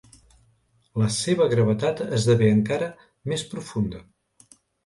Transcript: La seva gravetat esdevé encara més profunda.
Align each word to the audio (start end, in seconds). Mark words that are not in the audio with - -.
La 1.01 1.09
seva 1.15 1.47
gravetat 1.51 2.03
esdevé 2.21 2.49
encara 2.57 2.91
més 3.33 3.47
profunda. 3.55 4.03